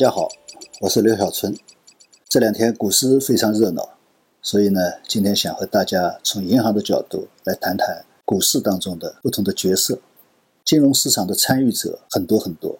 [0.00, 0.30] 大家好，
[0.80, 1.54] 我是刘小春。
[2.26, 3.98] 这两天股市非常热闹，
[4.40, 9.98] 所以呢，今天想和大家从银行的角度来谈谈股市当中的不同的角色。
[10.64, 12.78] 金融市场的参与者很多很多，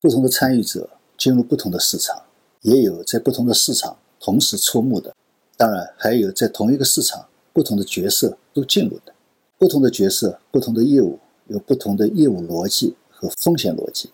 [0.00, 0.88] 不同的参与者
[1.18, 2.22] 进入不同的市场，
[2.62, 5.12] 也有在不同的市场同时出没的，
[5.56, 9.12] 当然还有在同一个市场不同的角色都进入的。
[9.58, 11.18] 不同的角色、不同的业务
[11.48, 14.10] 有不同的业务逻辑和风险逻辑。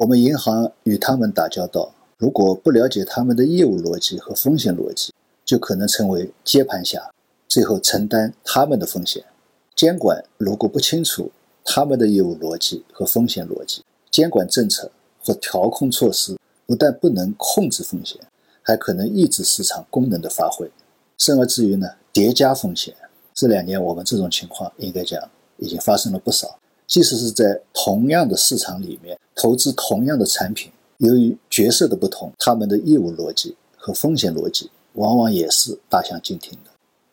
[0.00, 5.12] 我们银行与他们打交道，如果不了解他们的业务逻辑和风险逻辑，
[5.44, 7.12] 就可能成为接盘侠，
[7.46, 9.22] 最后承担他们的风险。
[9.76, 11.30] 监管如果不清楚
[11.66, 14.90] 他们的业务逻辑和风险逻辑，监管政策
[15.22, 18.18] 或调控措施不但不能控制风险，
[18.62, 20.70] 还可能抑制市场功能的发挥，
[21.18, 22.94] 甚而至于呢叠加风险。
[23.34, 25.22] 这两年我们这种情况应该讲
[25.58, 26.58] 已经发生了不少。
[26.90, 36.70] 即使是在同样的市场里面投资同样的产品，由于角色的不同，他们的业务逻辑和风险逻辑往往也是大相径庭的。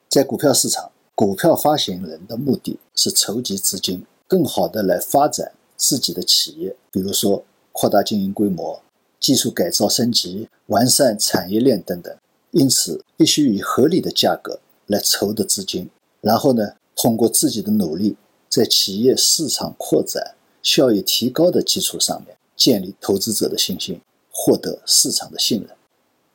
[0.09, 8.81] 在股票市场，股票发行人的目的是筹集资金，更好的来发展自己的企业，比如说扩大经营规模、
[9.20, 12.11] 技术改造升级、完善产业链等等。
[12.50, 15.88] 因此，必须以合理的价格来筹得资金，
[16.22, 18.17] 然后呢，通过自己的努力。
[18.50, 25.70] 在企业市场扩展、效益提高的基础上面，建立投资者的信心，获得市场的信任。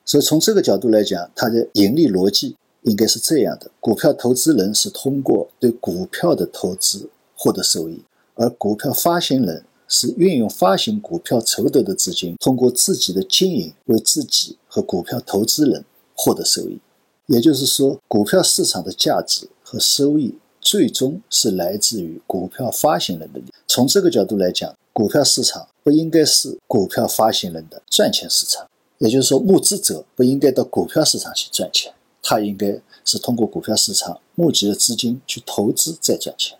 [0.05, 8.03] 所以从这个角度来讲，它的盈利逻辑应该是这样的：股票投资人是通过对股票的投资获得收益，
[8.35, 16.79] 而股票发行人是运用发行股票筹得的资金，通过自己的经营为自己和股票投资人获得收益。
[17.27, 20.35] 也就是说，股票市场的价值和收益。
[20.63, 23.45] 最终是来自于股票发行人的利。
[23.67, 28.67] 从这个角度来讲，股票市场不应该是股票发行人的赚钱市场。
[28.99, 31.93] 也就是说，募资者不应该到股票市场去赚钱，
[32.23, 36.57] 他应该是通过股票市场募集的资金去投资再赚钱。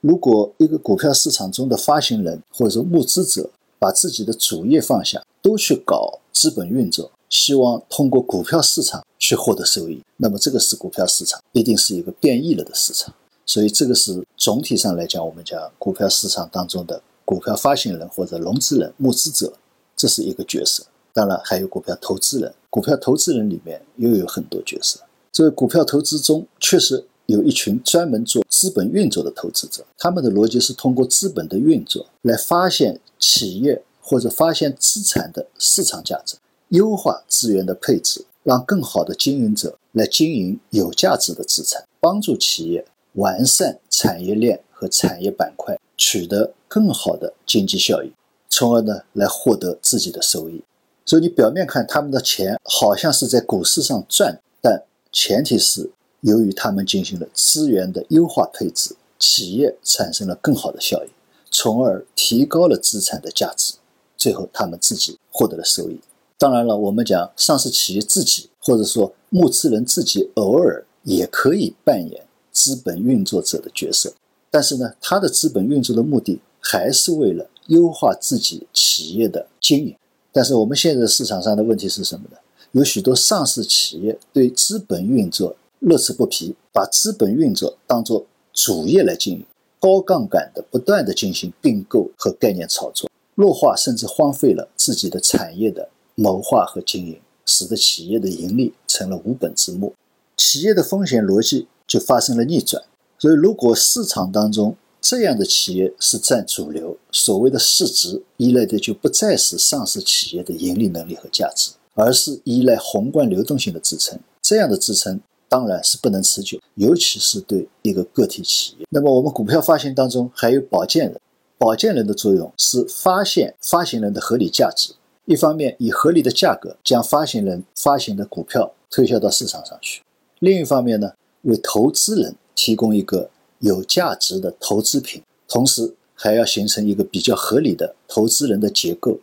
[0.00, 13.14] 如果一个股票市场中的发行人或者说募资者把自己的主业放下，都去搞资本运作，希望通过股票市场去获得收益，那么这个是股票市场一定是一个变异了的市场。
[13.46, 19.52] 所以这个是总体上来讲，我们讲股票市场当中的股票发行人或者融资人、募资者，
[19.96, 20.84] 这是一个角色。
[21.12, 24.98] 当然还有股票投资人，股票投资人里面又有很多角色。
[25.32, 36.36] 这个股票投资中确实有一群专门做资本运作的投资者，他们的逻辑是通过资本的运作来发现企业或者发现资产的市场价值，
[36.68, 42.84] 优化资源的配置，让更好的经营者来经营有价值的资产，帮助企业。
[43.14, 48.12] 完善产业链和产业板块，取得更好的经济效益，
[48.48, 50.62] 从而呢来获得自己的收益。
[51.06, 54.82] 所以你表面看他们的钱好像是在股市上赚，但
[55.12, 55.90] 前提是
[56.22, 61.08] 由于他们进行了资源的优化配置，企业产生了更好的效益，
[61.50, 63.74] 从而提高了资产的价值，
[64.16, 66.00] 最后他们自己获得了收益。
[66.38, 72.26] 当然了，我们讲上市企业自己或者说募资人自己偶尔也可以扮演。
[72.54, 74.14] 资本运作者的角色，
[74.48, 79.96] 但是呢，他的资本运作的目的还是为了优化自己企业的经营。
[80.32, 82.38] 但是我们现在市场上的问题是什么呢？
[82.70, 89.44] 有许多上市企业对资本运作乐此不疲，把资本运作当作主业来经营，
[89.80, 99.92] 高杠杆的不断的进行并购和概念炒作，弱化甚至荒废了自己的产业的谋划和经营，使得企业的盈利成了无本之木。
[100.36, 101.66] 企业的风险逻辑。
[101.86, 102.82] 就发生了逆转，
[103.18, 114.18] 所以如果市场当中这样的企业是占主流，所谓的市值依赖的就不再是上市企业的盈利能力和价值，而是依赖宏观流动性的支撑。
[114.40, 118.86] 这样的支撑当然是不能持久，尤其是对一个个体企业。
[118.90, 121.20] 那么我们股票发行当中还有保荐人，
[121.58, 124.94] 保荐人的作用是发现发行人的合理价值，
[125.26, 130.02] 一方面以合理的价格将发行人发行的股票推销到市场上去，
[130.38, 131.12] 另一方面呢？
[131.44, 133.30] 为投资人提供一个
[133.60, 139.18] 有价值的投资品，同时还要形成一个比较合理的投资人的结构，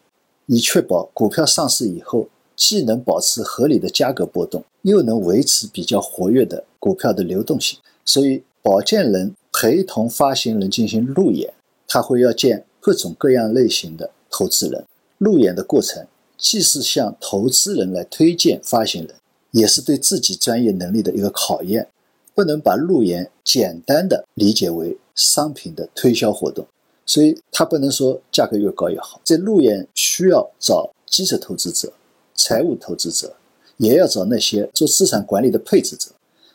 [0.48, 7.80] 以确保股票上市以后既能保持合理的价格波动，又能维持比较活跃的股票的流动性。
[8.04, 11.54] 所以，保荐人陪同发行人进行路演，
[11.88, 14.86] 他会要见各种各样类型的投资人。
[15.18, 16.06] 路演的过程
[16.38, 19.16] 既是向投资人来推荐发行人，
[19.52, 21.88] 也是对自己专业能力的一个考验。
[22.34, 26.66] 不能把路演简单的理解为商品的推销活动，
[27.06, 29.20] 所以它不能说价格越高越好。
[29.24, 31.92] 在路演需要找基础投资者
[32.36, 33.36] 财务投资者，
[33.78, 36.12] 也要找那些做资产管理的配置者。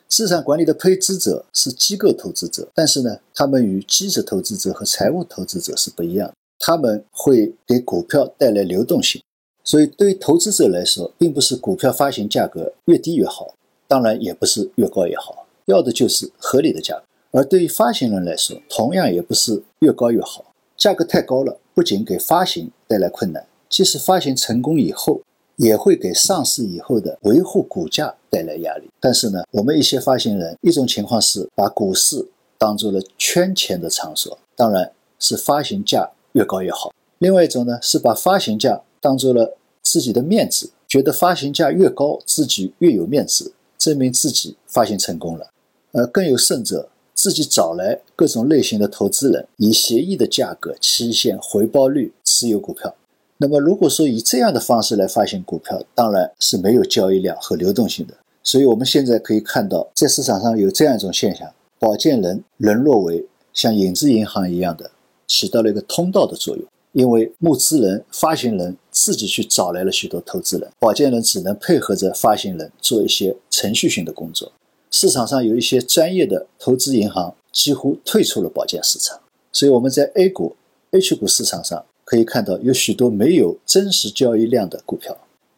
[0.08, 6.34] 资产管理的配置者是机构投资者，但是呢，他们与基石投资者和财务投资者是不一样的。
[6.58, 9.20] 他们会给股票带来流动性，
[9.64, 13.54] 所以对于投资者来说，并不是股票发行价格越低越好，
[13.88, 17.02] 当然也不是越高越好，要的就是合理的价格。
[17.32, 25.20] 而对于发行人来说，同样也不是越高越好，价格太高了，不仅给发行带来困难，即使发行成功以后，
[25.56, 28.88] 也会给上市以后的维护股价带来压力。
[28.98, 32.26] 但是呢，我们一些发行人，一种情况是把股市
[32.56, 45.50] 当做了圈钱的场所，当然是发行价越高越好；另外一种呢，是把发行价当做了自己的面子，觉得发行价越高，自己越有面子，证明自己发行成功了。
[45.96, 46.90] 呃，更有甚者。
[47.14, 52.94] 自己找来各种类型的投资人，以协议的价格、期限、回报率持有股票。
[53.38, 58.12] 那么，如果说以这样的方式来发行股票，当然是没有交易量和流动性的。
[58.42, 64.90] 所以，我们现在可以看到，在市场上有这样一种现象：保荐人沦落为像影子银行一样的，
[65.26, 66.66] 起到了一个通道的作用。
[66.92, 74.52] 因为募资人、发行人自己去找来了许多投资人，保荐人只能配合着发行人做一些程序性的工作。
[74.98, 79.20] 市场上有一些专业的投资银行几乎退出了保荐市场，
[79.52, 80.56] 所以我们在 A 股、
[80.90, 85.14] H 股市场上可以看到有许多没有真实交易量的股票。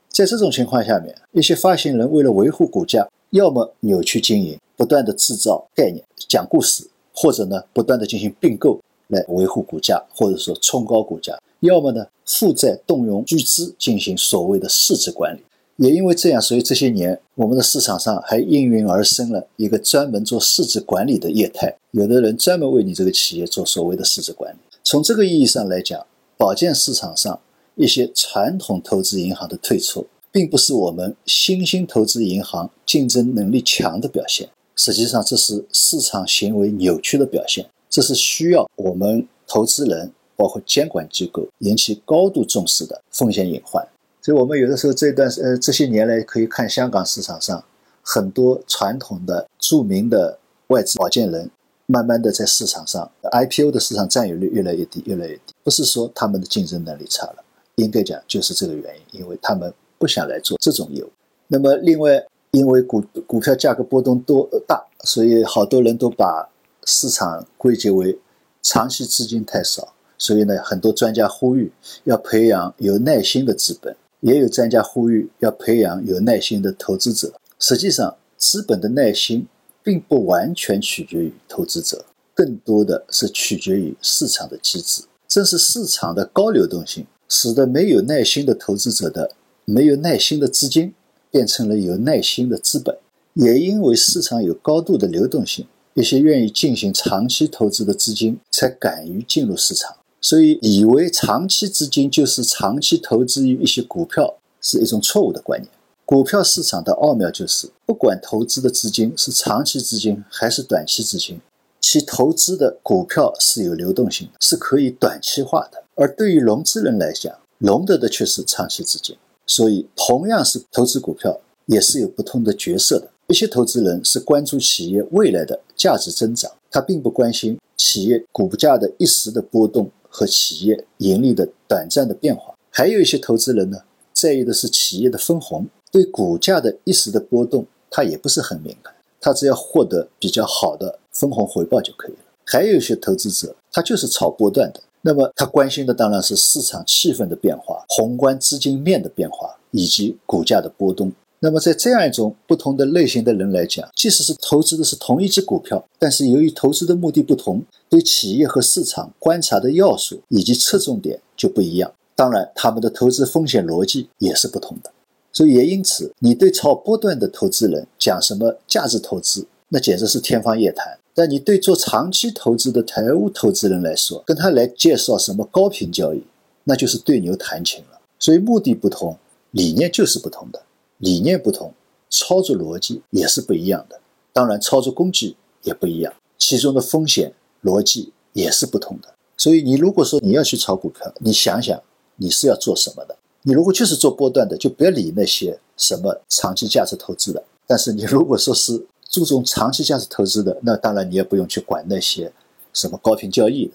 [0.09, 15.43] 在这种情况下面，一些发行人为了维护股价，要么扭曲经营，不断的制造概念、讲故事，或者呢不断的进行并购来维护股价，或者说冲高股价；要么呢负债动用巨资进行所谓的市值管理。
[15.79, 21.73] 也因为这样，所以这些年我们的市场上还应运而生了一个专门做市值管理的业态。
[21.93, 24.59] 有的人专门为你这个企业做所谓的市值管理。
[24.83, 26.05] 从这个意义上来讲，
[26.37, 27.41] 保健市场上
[27.77, 34.49] 一些传统投资银行的退出，并不是我们新兴投资银行竞争能力强的表现。
[34.75, 37.65] 实际上，这是市场行为扭曲的表现。
[37.89, 43.87] 这是需要我们投资人包括监管机构引起高度重视的风险隐患。
[44.29, 47.65] 所以我们有的时候这段呃这些年来可以看香港市场上
[48.03, 51.51] 很多传统的著名的外资保荐人，
[51.87, 55.55] 慢慢的在市场上 IPO 的市场占有率越来越低，越来越低。
[55.65, 57.37] 不是说他们的竞争能力差了，
[57.77, 61.09] 应该讲就是这个原因，因为他们不想来做这种业务。
[61.47, 66.51] 那么另外，因为股股票价格波动多大，所以好多人都把
[66.85, 68.19] 市场归结为
[68.61, 69.95] 长期资金太少。
[70.19, 71.73] 所以呢，很多专家呼吁
[72.05, 73.97] 要培养有耐心的资本。
[74.21, 77.35] 也有专家呼吁要培养有耐心的投资者。
[77.59, 79.47] 实际上，资本的耐心
[79.83, 82.05] 并不完全取决于投资者，
[82.35, 85.03] 更多的是取决于市场的机制。
[85.27, 89.33] 正是市场的高流动性，使得没有耐心的投资者的
[89.65, 90.95] 没有耐心的资金
[91.31, 92.97] 变成了有耐心的资本。
[93.35, 99.98] 也因为市场有高度的流动性，一些愿意进行长期投资的资金才敢于进入市场。
[100.21, 105.71] 所以，以为长期资金就是长期投资于一些股票，是一种错误的观念。
[106.05, 111.41] 股票市场的奥妙就是，不管投资的资金是长期资金还是短期资金，
[111.81, 115.85] 其投资的股票是有流动性的，是可以短期化的。
[115.95, 119.17] 而对于融资人来讲，融得的却是长期资金。
[119.47, 123.09] 所以，同样是投资股票，也是有不同的角色的。
[123.29, 129.91] 一些投资人是关注企业未来的价值增长，他并不关心企业股价的一时的波动。
[130.09, 142.19] 和企业盈利的短暂的变化，还有一些投资人呢，在意的是企业的分红，对股价的一时的波动，他也不是很敏感，他只要获得比较好的分红回报就可以了。
[142.45, 151.13] 还有一些投资者，他就是炒波段的，那么他关心的当然是市场气氛的变化、宏观资金面的变化以及股价的波动。
[151.41, 161.93] 那么，在这样一种不同的类型的人来讲，即使是投资的是同一只股票，但是由于投资的目的不同，对企业和市场观察的要素以及侧重点就不一样。
[162.17, 164.91] 当然，他们的投资风险逻辑也是不同的。
[165.33, 176.25] 所以也因此，你对炒波段的投资人讲什么价值投资，那简直是天方夜谭；但你对做长期投资的财务投资人来说，跟他来介绍什么高频交易，
[176.65, 178.01] 那就是对牛弹琴了。
[178.19, 179.17] 所以目的不同，
[179.53, 180.61] 理念就是不同的。
[180.99, 181.73] 理念不同，
[182.11, 184.01] 操作逻辑也是不一样的。
[184.33, 189.13] 当然，操作工具也不一样，其中的风险逻辑也是不同的。
[189.37, 191.81] 所以，你如果说你要去炒股票，你想想
[192.17, 193.17] 你是要做什么的。
[193.43, 197.43] 你如果就是做波段的，就不要理那些什么长期价值投资的。
[197.67, 202.33] 但是，你如果说是注重长期价值投资的，那当然你也不用去管那些
[202.73, 203.73] 什么高频交易的。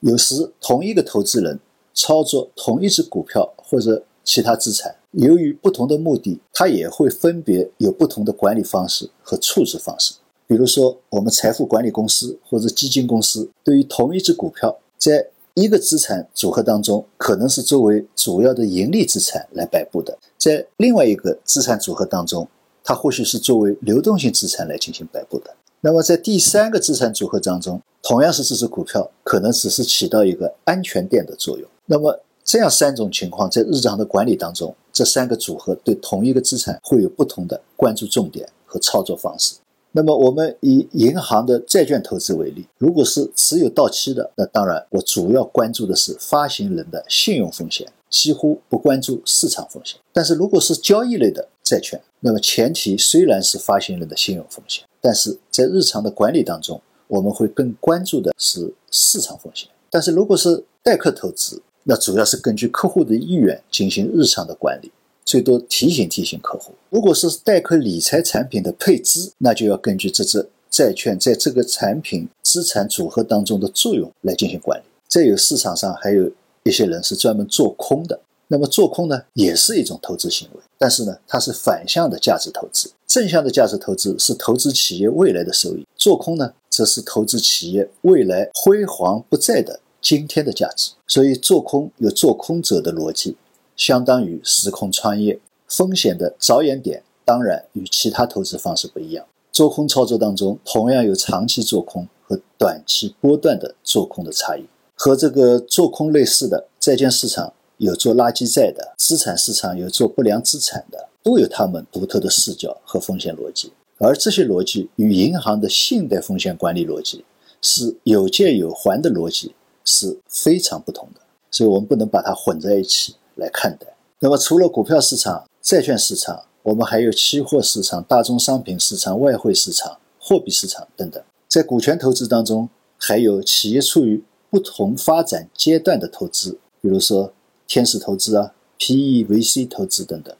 [0.00, 1.58] 有时同一个投资人
[1.94, 10.14] 操作同一只股票或者其他资产，由于不同的目的，它也会分别有不同的管理方式和处置方式。
[10.46, 22.48] 比如说，我们财富管理公司或者基金公司，对于同一只股票，在一个资产组合当中，可能是作为主要的盈利资产来摆布的；在另外一个资产组合当中，
[22.82, 25.54] 它或许是作为流动性资产来进行摆布的。
[25.80, 31.68] 那么，在第三个资产组合当中，同样是这只股票，可能只是起到一个安全垫的作用。
[31.86, 39.56] 那么，这样三种情况在日常的管理当中，这三个组合对同一个资产会有不同的关注重点和操作方式。
[39.92, 49.98] 那么，我们以银行的债券投资为例，如果是持有到期的，那当然我主要关注的是发行人的信用风险，几乎不关注市场风险。
[50.12, 54.84] 但是，如果是交易类的债券，那么前提虽然是发行人的信用风险。
[55.00, 59.68] 但是在日常的管理当中，我们会更关注的是市场风险。
[59.90, 64.90] 但是如果是代客投资，那主要是根据客户的意愿进行日常的管理，
[65.24, 66.72] 最多提醒提醒客户。
[66.90, 74.84] 如果是代客理财产品的配置，那就要根据这只债券在这个产品资产组合当中的作用来进行管理。
[75.06, 76.30] 再有市场上还有
[76.64, 78.18] 一些人是专门做空的。
[78.48, 82.90] 那么做空呢，也是一种投资行为，但是呢，它是反向的价值投资。
[83.06, 90.92] 正向的价值投资是投资企业未来的收益，做空呢，则是投资企业未来辉煌不在的今天的价值。
[91.08, 93.36] 所以，做空有做空者的逻辑，
[93.74, 99.24] 相当于时空穿越，风险的着眼点当然与其他投资方式不一样。
[99.50, 104.64] 做空操作当中，同样有长期做空和短期波段的做空的差异。
[104.94, 107.54] 和这个做空类似的债券市场。
[107.78, 113.72] 有做垃圾债的资产市场，有做不良资产的，都有他们独特的视角和风险逻辑。
[113.98, 117.24] 而这些逻辑与银行的信贷风险管理逻辑
[117.60, 123.86] 是有借有还的逻辑是非常不同的，所以我们不能把它混在一起来看待。
[124.18, 131.22] 那么，除了股票市场、债券市场，我们还有期货市场、大宗商品市场、外汇市场、货币市场等等。
[131.48, 137.32] 在股权投资当中，还有企业处于不同发展阶段的投资，比如说。
[137.66, 140.36] 天使投资啊，PE、VC 投资等等，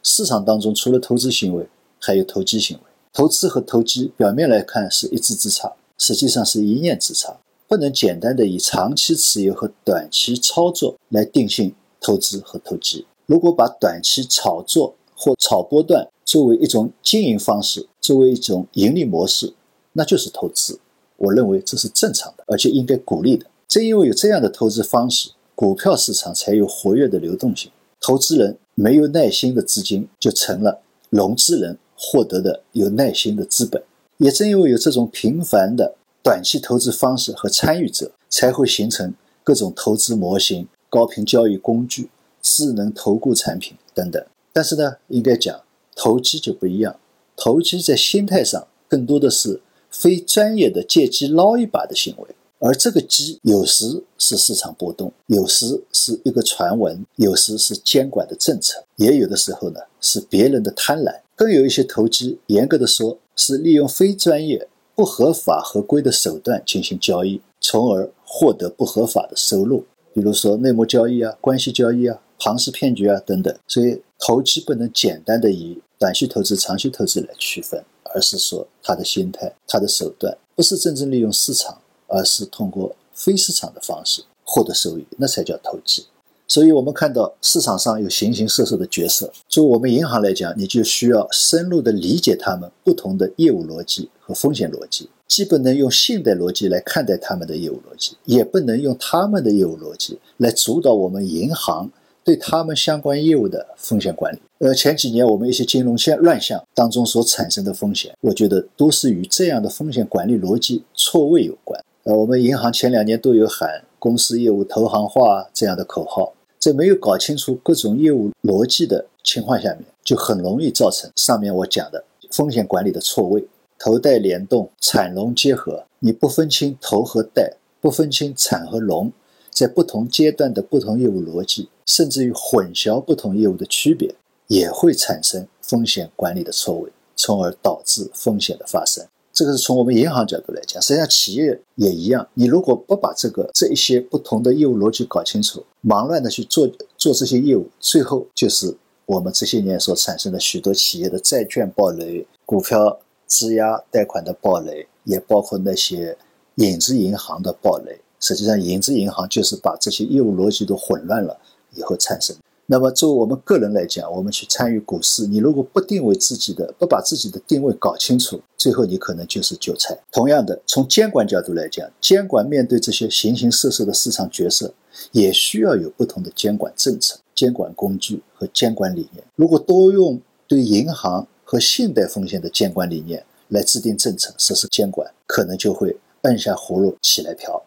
[0.00, 2.82] 市场当中除了投资行为，还有投机行为。
[3.12, 7.36] 投资和投机表面来看是一字之差，实际上是一念之差。
[7.68, 13.06] 不能简单的以长期持有和短期操作来定性投资和投机。
[13.26, 19.52] 如果把短期炒作或炒波段作为一种经营方式，作为一种盈利模式，
[19.92, 20.80] 那就是投资。
[21.18, 23.46] 我认为这是正常的，而且应该鼓励的。
[23.68, 25.30] 正因为有这样的投资方式。
[25.54, 27.68] 股票市场才有活跃的流动性，
[28.00, 33.82] 投资人没有耐心的资金就成了融资人获得的有耐心的资本。
[34.18, 35.96] 也正因为有这种频繁的
[36.28, 42.10] 短期投资方式和参与者，才会形成各种投资模型、高频交易工具、
[42.42, 44.22] 智能投顾产品等等。
[44.52, 45.58] 但是呢，应该讲
[45.96, 47.00] 投机就不一样，
[47.34, 52.28] 投机在心态上更多的是非专业的借机捞一把的行为。
[52.58, 61.20] 而这个机有时是市场波动，有时是一个传闻，有时是监管的政策，也有的时候呢是别人的贪婪。
[61.34, 64.68] 更有一些投机，严格的说是利用非专业、
[64.98, 73.56] 不合法、合规的手段进行交易，从而获得不合法的收入，比如说内幕交易啊、关系交易啊、庞氏骗局啊等等。
[73.68, 81.78] 所以投机不能简单的以短期投资、长期投资来区分，而是说他的心态、他的手段不是真正利用市场。
[82.10, 86.06] 而是通过非市场的方式获得收益，那才叫投机。
[86.50, 89.30] 所以，我们看到市场上有形形色色的角色。
[89.48, 101.90] 作为我们银行来讲，你就需要深入的理解他们不同的业务逻辑和风险逻辑，既不能用信贷逻辑来看待他们的业务逻辑，也不能用他们的业务逻辑来主导我们银行
[102.24, 104.38] 对他们相关业务的风险管理。
[104.60, 111.78] 呃，前几年我们一些金融线乱象当中所产生的风险，我觉得都是与这样的风险管理逻辑错位有关。
[112.04, 123.46] 呃，我们银行前两年都有喊公司业务投行化这样的口号，在没有搞清楚各种业务逻辑的情况下面，就很容易造成上面我讲的风险管理的错位，
[123.78, 129.12] 投贷联动、产融结合，你不分清投和贷，不分清产和融，
[129.50, 134.14] 在不同阶段的不同业务逻辑，甚至于混淆不同业务的区别，
[134.48, 139.06] 也会产生风险管理的错位，从而导致风险的发生。
[139.38, 142.26] 这个是从我们银行角度来讲，实际上企业也一样。
[142.34, 148.76] 你如果不把这个这一些不同的业务逻辑搞清楚，忙乱的去做做这些业务，最后就是
[149.06, 156.18] 我们这些年所产生的许多企业的债券暴雷、股票质押贷款的暴雷，也包括那些
[156.56, 158.00] 影子银行的暴雷。
[158.18, 161.38] 实际上，影子银行就是把这些业务逻辑都混乱了
[161.76, 162.42] 以后产生的。
[162.70, 169.98] 那么，作为我们个人来讲，我们去参与股市，你如果不定位自己的，不把自己的定位搞清楚，最后你可能就是韭菜。
[170.12, 174.74] 同样的，从监管角度来讲，监管面对这些形形色色的市场角色，
[175.12, 179.24] 也需要有不同的监管政策、监管工具和监管理念。
[179.34, 187.64] 如果多用对银行和信贷风险的监管理念来制定政策、实施监管，可能就会按下葫芦起来瓢。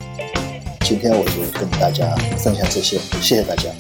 [0.86, 3.72] 今天我就跟大家分享这些，谢谢大家。